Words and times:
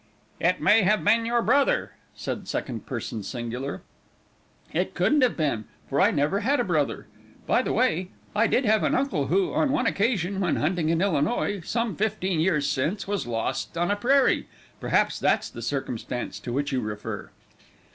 "It 0.39 0.59
may 0.59 0.81
have 0.81 1.03
been 1.05 1.27
your 1.27 1.43
brother," 1.43 1.91
said 2.15 2.47
second 2.47 2.87
person 2.87 3.21
singular. 3.21 3.83
"It 4.73 4.95
couldn't 4.95 5.21
have 5.21 5.37
been, 5.37 5.65
for 5.87 6.01
I 6.01 6.09
never 6.09 6.39
had 6.39 6.59
a 6.59 6.63
brother. 6.63 7.05
By 7.45 7.61
the 7.61 7.71
way, 7.71 8.09
I 8.35 8.47
did 8.47 8.65
have 8.65 8.81
an 8.81 8.95
uncle 8.95 9.27
who, 9.27 9.53
on 9.53 9.71
one 9.71 9.85
occasion, 9.85 10.39
when 10.39 10.55
hunting 10.55 10.89
in 10.89 11.01
Illinois, 11.03 11.61
some 11.63 11.95
fifteen 11.95 12.39
years 12.39 12.67
since, 12.67 13.07
was 13.07 13.27
lost 13.27 13.77
on 13.77 13.91
a 13.91 13.95
prairie. 13.95 14.47
Perhaps 14.79 15.21
it's 15.21 15.49
that 15.51 15.63
circumstance 15.63 16.39
to 16.39 16.51
which 16.51 16.71
you 16.71 16.81
refer?" 16.81 17.29